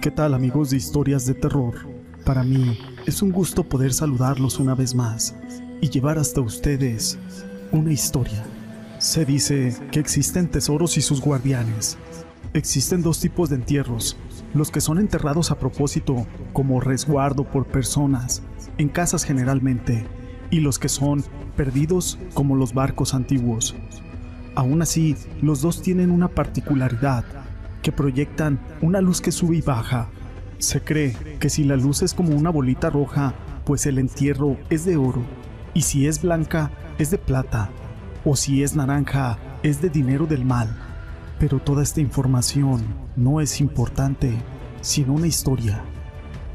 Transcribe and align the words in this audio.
¿Qué 0.00 0.12
tal 0.12 0.32
amigos 0.32 0.70
de 0.70 0.76
historias 0.76 1.26
de 1.26 1.34
terror? 1.34 1.74
Para 2.24 2.44
mí 2.44 2.78
es 3.04 3.20
un 3.20 3.32
gusto 3.32 3.64
poder 3.64 3.92
saludarlos 3.92 4.60
una 4.60 4.76
vez 4.76 4.94
más 4.94 5.34
y 5.80 5.88
llevar 5.88 6.18
hasta 6.18 6.40
ustedes 6.40 7.18
una 7.72 7.92
historia. 7.92 8.44
Se 9.00 9.24
dice 9.24 9.76
que 9.90 9.98
existen 9.98 10.48
tesoros 10.48 10.96
y 10.98 11.02
sus 11.02 11.20
guardianes. 11.20 11.98
Existen 12.54 13.02
dos 13.02 13.18
tipos 13.18 13.50
de 13.50 13.56
entierros, 13.56 14.16
los 14.54 14.70
que 14.70 14.80
son 14.80 14.98
enterrados 14.98 15.50
a 15.50 15.58
propósito 15.58 16.28
como 16.52 16.80
resguardo 16.80 17.42
por 17.42 17.66
personas, 17.66 18.40
en 18.78 18.88
casas 18.90 19.24
generalmente, 19.24 20.06
y 20.52 20.60
los 20.60 20.78
que 20.78 20.88
son 20.88 21.24
perdidos 21.56 22.20
como 22.34 22.54
los 22.54 22.72
barcos 22.72 23.14
antiguos. 23.14 23.74
Aún 24.54 24.80
así, 24.80 25.16
los 25.42 25.60
dos 25.60 25.82
tienen 25.82 26.12
una 26.12 26.28
particularidad, 26.28 27.24
que 27.82 27.92
proyectan 27.92 28.60
una 28.80 29.00
luz 29.00 29.20
que 29.20 29.32
sube 29.32 29.56
y 29.56 29.62
baja. 29.62 30.08
Se 30.58 30.80
cree 30.82 31.16
que 31.38 31.50
si 31.50 31.64
la 31.64 31.76
luz 31.76 32.02
es 32.02 32.14
como 32.14 32.34
una 32.34 32.50
bolita 32.50 32.90
roja, 32.90 33.34
pues 33.64 33.86
el 33.86 33.98
entierro 33.98 34.56
es 34.70 34.84
de 34.84 34.96
oro, 34.96 35.22
y 35.74 35.82
si 35.82 36.06
es 36.06 36.22
blanca, 36.22 36.70
es 36.98 37.10
de 37.10 37.18
plata, 37.18 37.70
o 38.24 38.34
si 38.34 38.62
es 38.62 38.74
naranja, 38.74 39.38
es 39.62 39.80
de 39.80 39.90
dinero 39.90 40.26
del 40.26 40.44
mal. 40.44 40.76
Pero 41.38 41.60
toda 41.60 41.82
esta 41.82 42.00
información 42.00 42.82
no 43.14 43.40
es 43.40 43.60
importante, 43.60 44.32
sino 44.80 45.12
una 45.12 45.26
historia. 45.26 45.82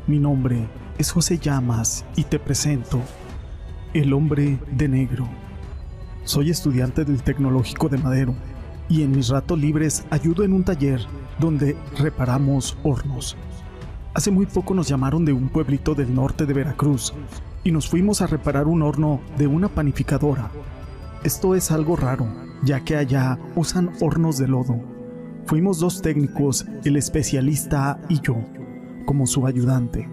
Mi 0.07 0.19
nombre 0.19 0.67
es 0.97 1.11
José 1.11 1.37
Llamas 1.37 2.03
y 2.15 2.25
te 2.25 2.39
presento 2.39 3.01
El 3.93 4.13
hombre 4.13 4.59
de 4.71 4.89
negro. 4.89 5.29
Soy 6.25 6.49
estudiante 6.49 7.05
del 7.05 7.23
Tecnológico 7.23 7.89
de 7.89 7.97
Madero 7.97 8.35
y 8.89 9.03
en 9.03 9.11
mis 9.11 9.29
ratos 9.29 9.59
libres 9.59 10.05
ayudo 10.09 10.43
en 10.43 10.53
un 10.53 10.63
taller 10.63 11.01
donde 11.39 11.77
reparamos 11.97 12.77
hornos. 12.83 13.37
Hace 14.13 14.31
muy 14.31 14.45
poco 14.45 14.73
nos 14.73 14.87
llamaron 14.87 15.25
de 15.25 15.33
un 15.33 15.49
pueblito 15.49 15.95
del 15.95 16.13
norte 16.13 16.45
de 16.45 16.53
Veracruz 16.53 17.13
y 17.63 17.71
nos 17.71 17.89
fuimos 17.89 18.21
a 18.21 18.27
reparar 18.27 18.67
un 18.67 18.81
horno 18.81 19.21
de 19.37 19.47
una 19.47 19.69
panificadora. 19.69 20.51
Esto 21.23 21.55
es 21.55 21.71
algo 21.71 21.95
raro, 21.95 22.27
ya 22.63 22.81
que 22.81 22.95
allá 22.95 23.39
usan 23.55 23.91
hornos 24.01 24.37
de 24.37 24.47
lodo. 24.47 24.79
Fuimos 25.45 25.79
dos 25.79 26.01
técnicos, 26.01 26.65
el 26.83 26.95
especialista 26.95 27.99
y 28.09 28.21
yo, 28.21 28.35
como 29.05 29.25
su 29.25 29.47
ayudante. 29.47 30.07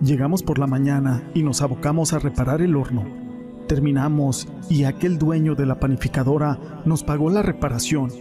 Llegamos 0.00 0.42
por 0.42 0.58
la 0.58 0.66
mañana 0.66 1.22
y 1.34 1.42
nos 1.42 1.62
abocamos 1.62 2.12
a 2.12 2.18
reparar 2.18 2.60
el 2.62 2.76
horno. 2.76 3.25
Terminamos 3.66 4.46
y 4.70 4.84
aquel 4.84 5.18
dueño 5.18 5.56
de 5.56 5.66
la 5.66 5.80
panificadora 5.80 6.82
nos 6.84 7.02
pagó 7.02 7.30
la 7.30 7.42
reparación 7.42 8.12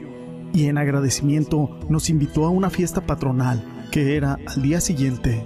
y 0.53 0.65
en 0.65 0.77
agradecimiento 0.77 1.79
nos 1.87 2.09
invitó 2.09 2.45
a 2.45 2.49
una 2.49 2.69
fiesta 2.71 3.01
patronal 3.01 3.63
que 3.91 4.15
era 4.15 4.39
al 4.47 4.61
día 4.63 4.81
siguiente. 4.81 5.45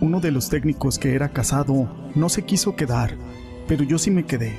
Uno 0.00 0.20
de 0.20 0.30
los 0.30 0.48
técnicos 0.50 0.98
que 0.98 1.14
era 1.14 1.30
casado 1.30 1.88
no 2.14 2.28
se 2.28 2.42
quiso 2.42 2.76
quedar, 2.76 3.16
pero 3.66 3.82
yo 3.82 3.98
sí 3.98 4.10
me 4.10 4.24
quedé. 4.24 4.52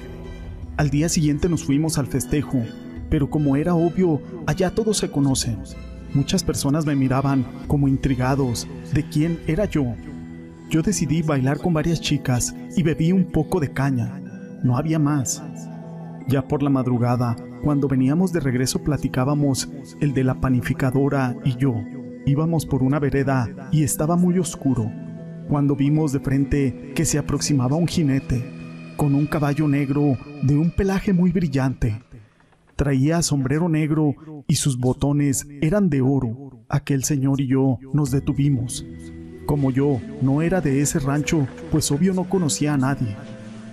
Al 0.76 0.90
día 0.90 1.08
siguiente 1.08 1.48
nos 1.48 1.64
fuimos 1.64 1.98
al 1.98 2.08
festejo, 2.08 2.62
pero 3.10 3.30
como 3.30 3.56
era 3.56 3.76
obvio, 3.76 4.22
allá 4.46 4.72
todos 4.72 4.98
se 4.98 5.10
conocen. 5.10 5.60
Muchas 6.14 6.44
personas 6.44 6.86
me 6.86 6.96
miraban 6.96 7.46
como 7.68 7.88
intrigados 7.88 8.68
de 8.94 9.08
quién 9.08 9.40
era 9.48 9.66
yo. 9.66 9.86
Yo 10.70 10.82
decidí 10.82 11.22
bailar 11.22 11.60
con 11.60 11.74
varias 11.74 12.02
chicas 12.02 12.54
y 12.76 12.84
bebí 12.84 13.14
un 13.14 13.26
poco 13.26 13.62
de 13.62 13.72
caña. 13.72 14.21
No 14.64 14.78
había 14.78 15.00
más. 15.00 15.44
Ya 16.28 16.48
por 16.48 16.64
la 16.64 16.70
madrugada 16.70 17.36
cuando 17.64 17.88
veníamos 17.88 18.34
de 18.34 18.40
regreso 18.40 18.84
platicábamos 18.84 19.70
el 20.00 20.14
de 20.14 20.24
la 20.24 20.40
panificadora 20.40 21.36
y 21.46 21.56
yo. 21.58 21.76
Íbamos 22.26 22.66
por 22.66 22.84
una 22.84 23.00
vereda 23.00 23.70
y 23.72 23.84
estaba 23.84 24.16
muy 24.16 24.40
oscuro, 24.40 24.92
cuando 25.48 25.76
vimos 25.76 26.12
de 26.12 26.20
frente 26.20 26.92
que 26.96 27.06
se 27.06 27.18
aproximaba 27.18 27.76
un 27.76 27.88
jinete, 27.88 28.44
con 28.98 29.16
un 29.16 29.26
caballo 29.26 29.68
negro 29.68 30.18
de 30.44 30.58
un 30.58 30.72
pelaje 30.72 31.14
muy 31.14 31.32
brillante. 31.32 32.04
Traía 32.76 33.22
sombrero 33.22 33.70
negro 33.70 34.16
y 34.48 34.56
sus 34.56 34.78
botones 34.80 35.48
eran 35.62 35.90
de 35.90 36.02
oro. 36.02 36.64
Aquel 36.68 37.04
señor 37.04 37.42
y 37.42 37.48
yo 37.48 37.78
nos 37.94 38.12
detuvimos. 38.12 38.86
Como 39.46 39.72
yo 39.72 40.00
no 40.22 40.42
era 40.42 40.62
de 40.62 40.82
ese 40.82 41.00
rancho, 41.00 41.48
pues 41.72 41.92
obvio 41.92 42.14
no 42.14 42.30
conocía 42.30 42.74
a 42.74 42.78
nadie. 42.78 43.16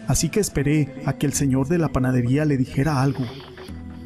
Así 0.09 0.31
que 0.31 0.41
esperé 0.41 1.03
a 1.05 1.13
que 1.13 1.27
el 1.27 1.35
señor 1.35 1.69
de 1.69 1.77
la 1.77 1.91
panadería 1.91 2.47
le 2.47 2.57
dijera 2.57 3.03
algo. 3.03 3.25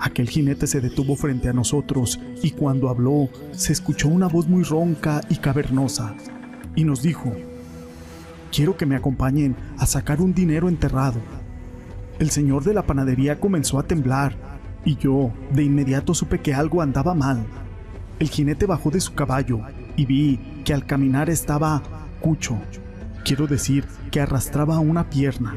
Aquel 0.00 0.28
jinete 0.28 0.66
se 0.66 0.80
detuvo 0.80 1.14
frente 1.14 1.48
a 1.48 1.52
nosotros 1.52 2.18
y 2.42 2.50
cuando 2.50 2.88
habló 2.88 3.28
se 3.52 3.72
escuchó 3.72 4.08
una 4.08 4.26
voz 4.26 4.48
muy 4.48 4.64
ronca 4.64 5.20
y 5.28 5.36
cavernosa 5.36 6.16
y 6.74 6.82
nos 6.82 7.02
dijo, 7.02 7.32
quiero 8.50 8.76
que 8.76 8.84
me 8.84 8.96
acompañen 8.96 9.54
a 9.78 9.86
sacar 9.86 10.20
un 10.20 10.34
dinero 10.34 10.68
enterrado. 10.68 11.20
El 12.18 12.30
señor 12.30 12.64
de 12.64 12.74
la 12.74 12.82
panadería 12.82 13.38
comenzó 13.38 13.78
a 13.78 13.84
temblar 13.84 14.34
y 14.84 14.96
yo 14.96 15.32
de 15.52 15.62
inmediato 15.62 16.14
supe 16.14 16.40
que 16.40 16.52
algo 16.52 16.82
andaba 16.82 17.14
mal. 17.14 17.46
El 18.18 18.28
jinete 18.28 18.66
bajó 18.66 18.90
de 18.90 19.00
su 19.00 19.14
caballo 19.14 19.60
y 19.94 20.04
vi 20.04 20.40
que 20.64 20.74
al 20.74 20.84
caminar 20.84 21.30
estaba 21.30 21.80
cucho, 22.20 22.58
quiero 23.24 23.46
decir 23.46 23.84
que 24.10 24.20
arrastraba 24.20 24.80
una 24.80 25.08
pierna. 25.08 25.54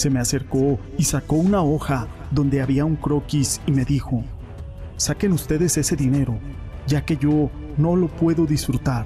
Se 0.00 0.08
me 0.08 0.18
acercó 0.18 0.78
y 0.96 1.04
sacó 1.04 1.36
una 1.36 1.60
hoja 1.60 2.08
donde 2.30 2.62
había 2.62 2.86
un 2.86 2.96
croquis 2.96 3.60
y 3.66 3.72
me 3.72 3.84
dijo, 3.84 4.24
saquen 4.96 5.30
ustedes 5.30 5.76
ese 5.76 5.94
dinero, 5.94 6.38
ya 6.86 7.04
que 7.04 7.18
yo 7.18 7.50
no 7.76 7.96
lo 7.96 8.08
puedo 8.08 8.46
disfrutar. 8.46 9.04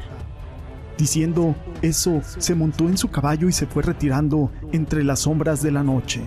Diciendo 0.97 1.57
eso, 1.83 2.21
se 2.23 2.55
montó 2.55 2.89
en 2.89 2.97
su 2.97 3.11
caballo 3.11 3.49
y 3.49 3.53
se 3.53 3.67
fue 3.67 3.83
retirando 3.83 4.53
entre 4.71 5.03
las 5.03 5.19
sombras 5.19 5.63
de 5.63 5.73
la 5.73 5.83
noche. 5.83 6.23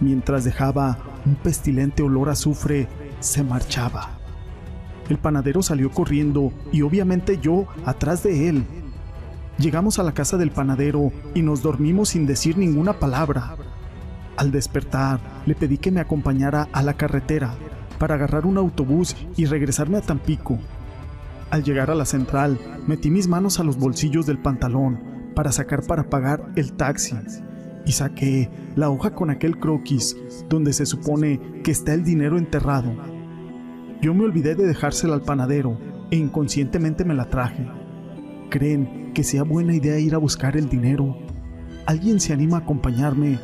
Mientras 0.00 0.44
dejaba 0.44 0.98
un 1.24 1.36
pestilente 1.36 2.02
olor 2.02 2.28
a 2.28 2.32
azufre, 2.32 2.88
se 3.20 3.42
marchaba. 3.42 4.18
El 5.08 5.16
panadero 5.16 5.62
salió 5.62 5.90
corriendo 5.90 6.52
y 6.72 6.82
obviamente 6.82 7.38
yo 7.40 7.68
atrás 7.86 8.22
de 8.22 8.50
él. 8.50 8.66
Llegamos 9.58 9.98
a 9.98 10.02
la 10.02 10.12
casa 10.12 10.36
del 10.36 10.50
panadero 10.50 11.12
y 11.34 11.42
nos 11.42 11.62
dormimos 11.62 12.10
sin 12.10 12.26
decir 12.26 12.56
ninguna 12.56 12.94
palabra. 12.94 13.56
Al 14.36 14.50
despertar, 14.50 15.20
le 15.46 15.54
pedí 15.54 15.78
que 15.78 15.90
me 15.90 16.00
acompañara 16.00 16.68
a 16.72 16.82
la 16.82 16.94
carretera 16.94 17.54
para 17.98 18.14
agarrar 18.14 18.46
un 18.46 18.56
autobús 18.56 19.14
y 19.36 19.44
regresarme 19.44 19.98
a 19.98 20.00
Tampico. 20.00 20.58
Al 21.50 21.62
llegar 21.62 21.90
a 21.90 21.94
la 21.94 22.06
central, 22.06 22.58
metí 22.86 23.10
mis 23.10 23.28
manos 23.28 23.60
a 23.60 23.64
los 23.64 23.76
bolsillos 23.76 24.24
del 24.26 24.38
pantalón 24.38 25.00
para 25.34 25.52
sacar 25.52 25.82
para 25.86 26.08
pagar 26.08 26.50
el 26.56 26.72
taxi 26.72 27.14
y 27.84 27.92
saqué 27.92 28.48
la 28.74 28.90
hoja 28.90 29.14
con 29.14 29.30
aquel 29.30 29.58
croquis 29.58 30.16
donde 30.48 30.72
se 30.72 30.86
supone 30.86 31.60
que 31.62 31.70
está 31.70 31.92
el 31.92 32.04
dinero 32.04 32.38
enterrado. 32.38 32.92
Yo 34.00 34.14
me 34.14 34.24
olvidé 34.24 34.54
de 34.54 34.66
dejársela 34.66 35.14
al 35.14 35.22
panadero 35.22 35.78
e 36.10 36.16
inconscientemente 36.16 37.04
me 37.04 37.14
la 37.14 37.28
traje. 37.28 37.81
¿Creen 38.52 39.12
que 39.14 39.24
sea 39.24 39.42
buena 39.42 39.74
idea 39.74 39.98
ir 39.98 40.14
a 40.14 40.18
buscar 40.18 40.58
el 40.58 40.68
dinero? 40.68 41.16
¿Alguien 41.86 42.20
se 42.20 42.34
anima 42.34 42.58
a 42.58 42.60
acompañarme 42.60 43.38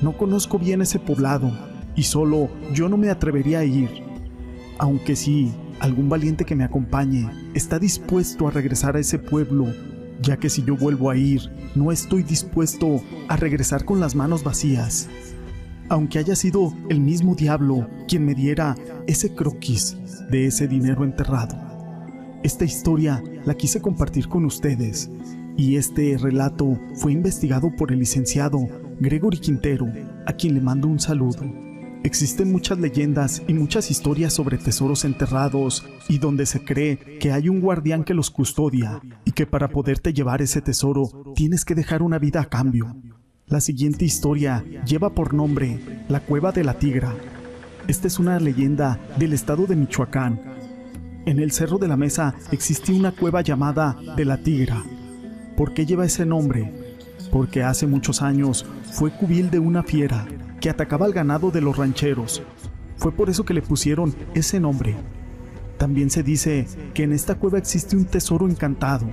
no 0.00 0.16
conozco 0.16 0.60
bien 0.60 0.80
ese 0.80 1.00
poblado 1.00 1.50
y 1.96 2.04
solo 2.04 2.48
yo 2.72 2.88
no 2.88 2.96
me 2.96 3.10
atrevería 3.10 3.58
a 3.58 3.64
ir. 3.64 3.90
Aunque 4.78 5.16
sí, 5.16 5.52
algún 5.80 6.08
valiente 6.08 6.44
que 6.44 6.54
me 6.54 6.62
acompañe 6.62 7.28
está 7.54 7.80
dispuesto 7.80 8.46
a 8.46 8.52
regresar 8.52 8.94
a 8.94 9.00
ese 9.00 9.18
pueblo, 9.18 9.66
ya 10.22 10.36
que 10.36 10.50
si 10.50 10.62
yo 10.62 10.76
vuelvo 10.76 11.10
a 11.10 11.16
ir, 11.16 11.50
no 11.74 11.90
estoy 11.90 12.22
dispuesto 12.22 13.02
a 13.26 13.36
regresar 13.36 13.84
con 13.84 13.98
las 13.98 14.14
manos 14.14 14.44
vacías. 14.44 15.08
Aunque 15.88 16.20
haya 16.20 16.36
sido 16.36 16.72
el 16.88 17.00
mismo 17.00 17.34
diablo 17.34 17.88
quien 18.06 18.24
me 18.24 18.36
diera 18.36 18.76
ese 19.08 19.34
croquis 19.34 19.96
de 20.30 20.46
ese 20.46 20.68
dinero 20.68 21.02
enterrado. 21.02 21.67
Esta 22.42 22.64
historia 22.64 23.22
la 23.44 23.54
quise 23.54 23.82
compartir 23.82 24.28
con 24.28 24.44
ustedes 24.44 25.10
y 25.56 25.76
este 25.76 26.16
relato 26.16 26.78
fue 26.94 27.12
investigado 27.12 27.74
por 27.76 27.90
el 27.90 27.98
licenciado 27.98 28.60
Gregory 29.00 29.38
Quintero, 29.38 29.88
a 30.24 30.32
quien 30.32 30.54
le 30.54 30.60
mando 30.60 30.86
un 30.86 31.00
saludo. 31.00 31.42
Existen 32.04 32.52
muchas 32.52 32.78
leyendas 32.78 33.42
y 33.48 33.54
muchas 33.54 33.90
historias 33.90 34.32
sobre 34.32 34.56
tesoros 34.56 35.04
enterrados 35.04 35.84
y 36.08 36.18
donde 36.18 36.46
se 36.46 36.64
cree 36.64 37.18
que 37.18 37.32
hay 37.32 37.48
un 37.48 37.60
guardián 37.60 38.04
que 38.04 38.14
los 38.14 38.30
custodia 38.30 39.00
y 39.24 39.32
que 39.32 39.46
para 39.46 39.68
poderte 39.68 40.12
llevar 40.12 40.40
ese 40.40 40.62
tesoro 40.62 41.32
tienes 41.34 41.64
que 41.64 41.74
dejar 41.74 42.02
una 42.02 42.20
vida 42.20 42.40
a 42.40 42.48
cambio. 42.48 42.96
La 43.46 43.60
siguiente 43.60 44.04
historia 44.04 44.64
lleva 44.86 45.12
por 45.12 45.34
nombre 45.34 46.04
La 46.08 46.20
Cueva 46.20 46.52
de 46.52 46.62
la 46.62 46.74
Tigra. 46.74 47.16
Esta 47.88 48.06
es 48.06 48.20
una 48.20 48.38
leyenda 48.38 49.00
del 49.18 49.32
estado 49.32 49.66
de 49.66 49.74
Michoacán. 49.74 50.57
En 51.28 51.40
el 51.40 51.52
Cerro 51.52 51.76
de 51.76 51.88
la 51.88 51.98
Mesa 51.98 52.34
existe 52.52 52.90
una 52.90 53.12
cueva 53.12 53.42
llamada 53.42 53.98
de 54.16 54.24
la 54.24 54.38
Tigra. 54.38 54.82
¿Por 55.58 55.74
qué 55.74 55.84
lleva 55.84 56.06
ese 56.06 56.24
nombre? 56.24 56.72
porque 57.30 57.62
hace 57.62 57.86
muchos 57.86 58.22
años 58.22 58.64
fue 58.92 59.10
cubil 59.10 59.50
de 59.50 59.58
una 59.58 59.82
fiera 59.82 60.26
que 60.58 60.70
atacaba 60.70 61.04
al 61.04 61.12
ganado 61.12 61.50
de 61.50 61.60
los 61.60 61.76
rancheros. 61.76 62.42
Fue 62.96 63.12
por 63.12 63.28
eso 63.28 63.44
que 63.44 63.52
le 63.52 63.60
pusieron 63.60 64.14
ese 64.32 64.58
nombre. 64.58 64.96
También 65.76 66.08
se 66.08 66.22
dice 66.22 66.66
que 66.94 67.02
en 67.02 67.12
esta 67.12 67.34
cueva 67.34 67.58
existe 67.58 67.94
un 67.94 68.06
tesoro 68.06 68.48
encantado, 68.48 69.06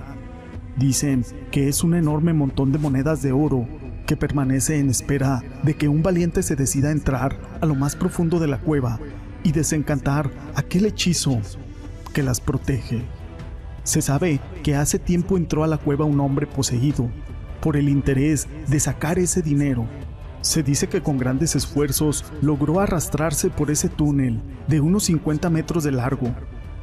Dicen 0.78 1.22
que 1.50 1.68
es 1.68 1.84
un 1.84 1.94
enorme 1.94 2.32
montón 2.32 2.72
de 2.72 2.78
monedas 2.78 3.20
de 3.20 3.32
oro 3.32 3.68
que 4.06 4.16
permanece 4.16 4.78
en 4.78 4.88
espera 4.88 5.42
de 5.64 5.74
que 5.74 5.88
un 5.88 6.02
valiente 6.02 6.42
se 6.42 6.56
decida 6.56 6.88
a 6.88 6.92
entrar 6.92 7.38
a 7.60 7.66
lo 7.66 7.74
más 7.74 7.94
profundo 7.94 8.38
de 8.38 8.46
la 8.46 8.58
cueva 8.58 8.98
y 9.42 9.52
desencantar 9.52 10.30
aquel 10.54 10.86
hechizo 10.86 11.42
que 12.16 12.22
las 12.22 12.40
protege. 12.40 13.02
Se 13.84 14.00
sabe 14.00 14.40
que 14.62 14.74
hace 14.74 14.98
tiempo 14.98 15.36
entró 15.36 15.64
a 15.64 15.66
la 15.66 15.76
cueva 15.76 16.06
un 16.06 16.18
hombre 16.20 16.46
poseído 16.46 17.10
por 17.60 17.76
el 17.76 17.90
interés 17.90 18.48
de 18.68 18.80
sacar 18.80 19.18
ese 19.18 19.42
dinero. 19.42 19.86
Se 20.40 20.62
dice 20.62 20.88
que 20.88 21.02
con 21.02 21.18
grandes 21.18 21.54
esfuerzos 21.56 22.24
logró 22.40 22.80
arrastrarse 22.80 23.50
por 23.50 23.70
ese 23.70 23.90
túnel 23.90 24.40
de 24.66 24.80
unos 24.80 25.04
50 25.04 25.50
metros 25.50 25.84
de 25.84 25.92
largo 25.92 26.34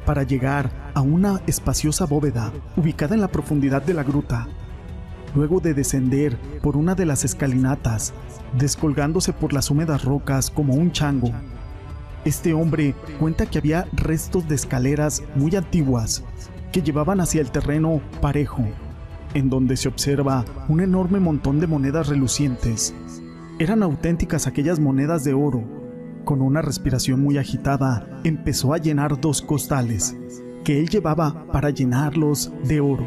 para 0.06 0.22
llegar 0.22 0.70
a 0.94 1.00
una 1.00 1.40
espaciosa 1.48 2.06
bóveda 2.06 2.52
ubicada 2.76 3.16
en 3.16 3.20
la 3.20 3.28
profundidad 3.28 3.82
de 3.82 3.94
la 3.94 4.04
gruta. 4.04 4.46
Luego 5.34 5.58
de 5.58 5.74
descender 5.74 6.38
por 6.62 6.76
una 6.76 6.94
de 6.94 7.06
las 7.06 7.24
escalinatas, 7.24 8.14
descolgándose 8.56 9.32
por 9.32 9.52
las 9.52 9.68
húmedas 9.68 10.04
rocas 10.04 10.48
como 10.48 10.74
un 10.74 10.92
chango, 10.92 11.32
este 12.24 12.54
hombre 12.54 12.94
cuenta 13.18 13.46
que 13.46 13.58
había 13.58 13.86
restos 13.92 14.48
de 14.48 14.54
escaleras 14.54 15.22
muy 15.34 15.54
antiguas 15.56 16.24
que 16.72 16.82
llevaban 16.82 17.20
hacia 17.20 17.40
el 17.40 17.50
terreno 17.50 18.00
parejo, 18.20 18.64
en 19.34 19.48
donde 19.50 19.76
se 19.76 19.88
observa 19.88 20.44
un 20.68 20.80
enorme 20.80 21.20
montón 21.20 21.60
de 21.60 21.66
monedas 21.66 22.08
relucientes. 22.08 22.94
Eran 23.58 23.82
auténticas 23.82 24.46
aquellas 24.46 24.80
monedas 24.80 25.22
de 25.22 25.34
oro. 25.34 25.62
Con 26.24 26.40
una 26.40 26.62
respiración 26.62 27.20
muy 27.20 27.38
agitada, 27.38 28.08
empezó 28.24 28.72
a 28.72 28.78
llenar 28.78 29.20
dos 29.20 29.42
costales, 29.42 30.16
que 30.64 30.80
él 30.80 30.88
llevaba 30.88 31.46
para 31.52 31.70
llenarlos 31.70 32.52
de 32.64 32.80
oro. 32.80 33.06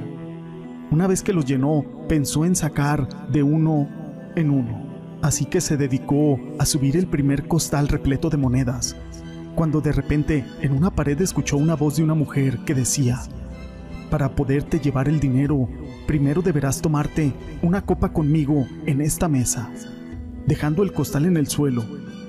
Una 0.91 1.07
vez 1.07 1.21
que 1.21 1.33
los 1.33 1.45
llenó, 1.45 1.83
pensó 2.07 2.45
en 2.45 2.55
sacar 2.55 3.27
de 3.29 3.43
uno 3.43 3.89
en 4.37 4.51
uno. 4.51 4.87
Así 5.21 5.45
que 5.45 5.59
se 5.59 5.75
dedicó 5.75 6.39
a 6.59 6.65
subir 6.65 6.95
el 6.95 7.07
primer 7.07 7.47
costal 7.47 7.87
repleto 7.89 8.29
de 8.29 8.37
monedas, 8.37 8.95
cuando 9.57 9.81
de 9.81 9.91
repente 9.91 10.45
en 10.61 10.71
una 10.71 10.91
pared 10.91 11.19
escuchó 11.19 11.57
una 11.57 11.73
voz 11.73 11.95
de 11.95 12.03
una 12.03 12.13
mujer 12.13 12.59
que 12.59 12.75
decía, 12.75 13.19
para 14.11 14.35
poderte 14.35 14.79
llevar 14.79 15.09
el 15.09 15.19
dinero, 15.19 15.67
primero 16.05 16.43
deberás 16.43 16.79
tomarte 16.79 17.33
una 17.63 17.81
copa 17.81 18.13
conmigo 18.13 18.67
en 18.85 19.01
esta 19.01 19.27
mesa. 19.27 19.71
Dejando 20.45 20.83
el 20.83 20.93
costal 20.93 21.25
en 21.25 21.37
el 21.37 21.47
suelo, 21.47 21.83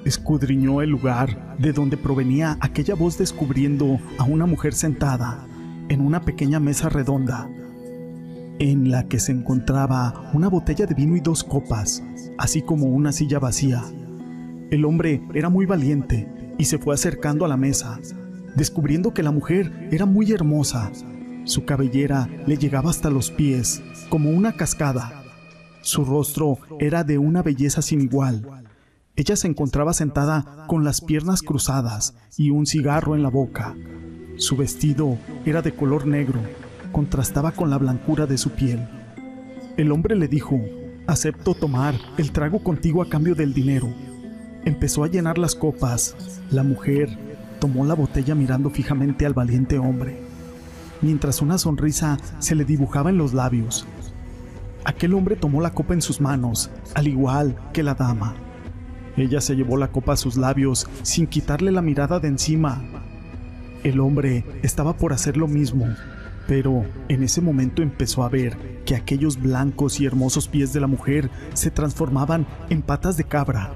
escudriñó 0.07 0.81
el 0.81 0.89
lugar 0.89 1.55
de 1.59 1.75
donde 1.75 1.99
provenía 1.99 2.57
aquella 2.63 2.95
voz 2.95 3.19
descubriendo 3.19 4.01
a 4.17 4.25
una 4.25 4.47
mujer 4.47 4.73
sentada 4.73 5.47
en 5.91 6.01
una 6.01 6.23
pequeña 6.23 6.61
mesa 6.61 6.89
redonda, 6.89 7.47
en 8.59 8.91
la 8.91 9.07
que 9.07 9.21
se 9.21 9.33
encontraba 9.33 10.31
una 10.33 10.49
botella 10.49 10.87
de 10.87 10.95
vino 10.95 11.15
y 11.15 11.21
dos 11.21 11.45
copas, 11.45 12.03
así 12.39 12.63
como 12.63 12.87
una 12.87 13.13
silla 13.13 13.39
vacía. 13.39 13.85
El 14.71 14.87
hombre 14.87 15.23
era 15.35 15.51
muy 15.51 15.67
valiente 15.67 16.38
y 16.59 16.65
se 16.65 16.79
fue 16.79 16.95
acercando 16.95 17.45
a 17.45 17.49
la 17.49 17.57
mesa, 17.57 17.99
descubriendo 18.57 19.15
que 19.15 19.23
la 19.23 19.31
mujer 19.31 19.89
era 19.91 20.05
muy 20.05 20.33
hermosa. 20.33 20.91
Su 21.45 21.65
cabellera 21.65 22.29
le 22.47 22.59
llegaba 22.59 22.91
hasta 22.91 23.09
los 23.09 23.31
pies, 23.31 23.83
como 24.11 24.31
una 24.31 24.53
cascada. 24.53 25.23
Su 25.81 26.05
rostro 26.05 26.59
era 26.79 27.05
de 27.05 27.17
una 27.17 27.43
belleza 27.43 27.81
sin 27.81 28.03
igual. 28.03 28.65
Ella 29.17 29.37
se 29.37 29.49
encontraba 29.49 29.95
sentada 29.95 30.67
con 30.67 30.85
las 30.85 31.01
piernas 31.01 31.43
cruzadas 31.43 32.15
y 32.37 32.51
un 32.51 32.67
cigarro 32.67 33.15
en 33.15 33.23
la 33.23 33.31
boca. 33.31 33.75
Su 34.37 34.57
vestido 34.57 35.19
era 35.45 35.63
de 35.63 35.75
color 35.75 36.07
negro, 36.07 36.41
contrastaba 36.93 37.53
con 37.53 37.71
la 37.71 37.79
blancura 37.79 38.27
de 38.27 38.39
su 38.39 38.51
piel. 38.51 38.87
El 39.77 39.91
hombre 39.93 40.17
le 40.17 40.29
dijo, 40.29 40.61
acepto 41.07 41.55
tomar 41.55 41.95
el 42.19 42.31
trago 42.33 42.63
contigo 42.63 43.03
a 43.03 43.09
cambio 43.09 43.35
del 43.35 43.55
dinero. 43.55 43.89
Empezó 44.65 45.05
a 45.05 45.09
llenar 45.09 45.39
las 45.39 45.55
copas. 45.55 46.17
La 46.51 46.63
mujer 46.63 47.17
tomó 47.59 47.85
la 47.85 47.95
botella 47.95 48.35
mirando 48.35 48.71
fijamente 48.71 49.27
al 49.27 49.35
valiente 49.35 49.79
hombre, 49.79 50.21
mientras 51.01 51.43
una 51.43 51.59
sonrisa 51.59 52.19
se 52.39 52.55
le 52.55 52.65
dibujaba 52.65 53.11
en 53.11 53.19
los 53.19 53.35
labios. 53.35 53.87
Aquel 54.85 55.15
hombre 55.15 55.37
tomó 55.37 55.61
la 55.61 55.73
copa 55.73 55.95
en 55.95 56.03
sus 56.03 56.21
manos, 56.21 56.71
al 56.95 57.09
igual 57.09 57.57
que 57.73 57.83
la 57.83 57.95
dama. 57.95 58.35
Ella 59.17 59.41
se 59.41 59.57
llevó 59.57 59.77
la 59.77 59.89
copa 59.89 60.13
a 60.13 60.17
sus 60.17 60.37
labios 60.37 60.89
sin 61.03 61.27
quitarle 61.27 61.73
la 61.73 61.83
mirada 61.83 62.21
de 62.21 62.29
encima. 62.29 62.81
El 63.83 64.01
hombre 64.01 64.45
estaba 64.63 64.97
por 64.97 65.13
hacer 65.13 65.37
lo 65.37 65.49
mismo, 65.49 65.87
pero 66.47 66.85
en 67.09 67.23
ese 67.23 67.41
momento 67.41 67.83
empezó 67.83 68.23
a 68.23 68.29
ver 68.29 68.57
que 68.85 68.95
aquellos 68.95 69.41
blancos 69.41 70.01
y 70.01 70.07
hermosos 70.07 70.49
pies 70.49 70.73
de 70.73 70.81
la 70.81 70.87
mujer 70.87 71.31
se 71.53 71.71
transformaban 71.71 72.47
en 72.71 72.83
patas 72.83 73.17
de 73.17 73.25
cabra 73.25 73.73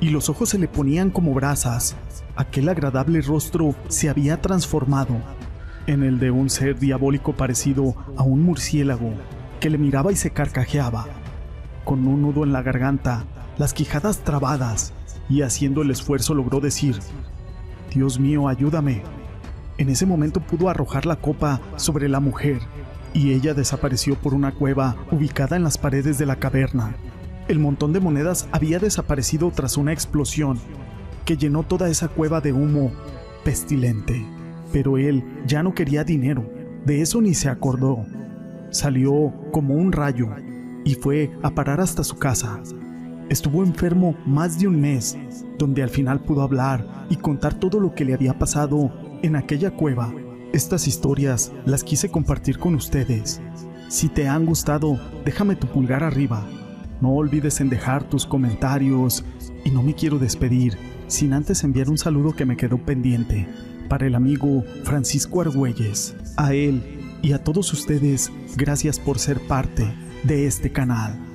y 0.00 0.10
los 0.10 0.28
ojos 0.28 0.48
se 0.48 0.58
le 0.58 0.68
ponían 0.68 1.10
como 1.10 1.34
brasas. 1.34 1.96
Aquel 2.36 2.68
agradable 2.68 3.20
rostro 3.20 3.74
se 3.88 4.08
había 4.08 4.40
transformado 4.40 5.16
en 5.86 6.02
el 6.02 6.18
de 6.18 6.30
un 6.30 6.50
ser 6.50 6.78
diabólico 6.78 7.34
parecido 7.34 7.94
a 8.16 8.22
un 8.22 8.42
murciélago 8.42 9.12
que 9.60 9.70
le 9.70 9.78
miraba 9.78 10.12
y 10.12 10.16
se 10.16 10.30
carcajeaba, 10.30 11.06
con 11.84 12.06
un 12.06 12.22
nudo 12.22 12.44
en 12.44 12.52
la 12.52 12.62
garganta, 12.62 13.24
las 13.58 13.74
quijadas 13.74 14.20
trabadas, 14.20 14.92
y 15.28 15.42
haciendo 15.42 15.82
el 15.82 15.90
esfuerzo 15.90 16.34
logró 16.34 16.60
decir, 16.60 16.98
Dios 17.92 18.18
mío, 18.18 18.48
ayúdame. 18.48 19.02
En 19.76 19.88
ese 19.90 20.06
momento 20.06 20.40
pudo 20.40 20.68
arrojar 20.68 21.06
la 21.06 21.16
copa 21.16 21.60
sobre 21.76 22.08
la 22.08 22.20
mujer, 22.20 22.60
y 23.12 23.32
ella 23.32 23.52
desapareció 23.52 24.14
por 24.14 24.32
una 24.32 24.52
cueva 24.52 24.96
ubicada 25.10 25.56
en 25.56 25.64
las 25.64 25.76
paredes 25.76 26.16
de 26.18 26.26
la 26.26 26.36
caverna. 26.36 26.94
El 27.50 27.58
montón 27.58 27.92
de 27.92 27.98
monedas 27.98 28.46
había 28.52 28.78
desaparecido 28.78 29.50
tras 29.50 29.76
una 29.76 29.92
explosión 29.92 30.56
que 31.24 31.36
llenó 31.36 31.64
toda 31.64 31.88
esa 31.88 32.06
cueva 32.06 32.40
de 32.40 32.52
humo 32.52 32.92
pestilente. 33.42 34.24
Pero 34.72 34.98
él 34.98 35.24
ya 35.48 35.64
no 35.64 35.74
quería 35.74 36.04
dinero, 36.04 36.48
de 36.86 37.02
eso 37.02 37.20
ni 37.20 37.34
se 37.34 37.48
acordó. 37.48 38.06
Salió 38.70 39.34
como 39.50 39.74
un 39.74 39.90
rayo 39.90 40.28
y 40.84 40.94
fue 40.94 41.32
a 41.42 41.50
parar 41.50 41.80
hasta 41.80 42.04
su 42.04 42.18
casa. 42.18 42.62
Estuvo 43.28 43.64
enfermo 43.64 44.14
más 44.24 44.60
de 44.60 44.68
un 44.68 44.80
mes, 44.80 45.18
donde 45.58 45.82
al 45.82 45.90
final 45.90 46.20
pudo 46.20 46.42
hablar 46.42 46.86
y 47.10 47.16
contar 47.16 47.54
todo 47.54 47.80
lo 47.80 47.96
que 47.96 48.04
le 48.04 48.14
había 48.14 48.38
pasado 48.38 48.92
en 49.22 49.34
aquella 49.34 49.72
cueva. 49.72 50.14
Estas 50.52 50.86
historias 50.86 51.50
las 51.66 51.82
quise 51.82 52.12
compartir 52.12 52.60
con 52.60 52.76
ustedes. 52.76 53.40
Si 53.88 54.08
te 54.08 54.28
han 54.28 54.46
gustado, 54.46 55.00
déjame 55.24 55.56
tu 55.56 55.66
pulgar 55.66 56.04
arriba 56.04 56.46
no 57.00 57.10
olvides 57.10 57.60
en 57.60 57.68
dejar 57.68 58.04
tus 58.04 58.26
comentarios 58.26 59.24
y 59.64 59.70
no 59.70 59.82
me 59.82 59.94
quiero 59.94 60.18
despedir 60.18 60.76
sin 61.06 61.32
antes 61.32 61.64
enviar 61.64 61.90
un 61.90 61.98
saludo 61.98 62.32
que 62.32 62.46
me 62.46 62.56
quedó 62.56 62.78
pendiente 62.78 63.48
para 63.88 64.06
el 64.06 64.14
amigo 64.14 64.64
Francisco 64.84 65.40
Argüelles. 65.40 66.14
A 66.36 66.54
él 66.54 66.82
y 67.22 67.32
a 67.32 67.42
todos 67.42 67.72
ustedes, 67.72 68.30
gracias 68.56 68.98
por 68.98 69.18
ser 69.18 69.40
parte 69.40 69.92
de 70.22 70.46
este 70.46 70.70
canal. 70.70 71.29